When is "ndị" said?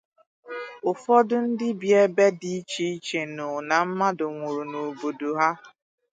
1.49-1.67